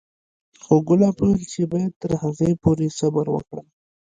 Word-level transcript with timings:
خو 0.63 0.75
ګلاب 0.87 1.15
وويل 1.19 1.43
چې 1.53 1.61
بايد 1.71 1.93
تر 2.01 2.11
هغې 2.21 2.49
پورې 2.63 2.87
صبر 2.99 3.25
وکړم. 3.31 3.67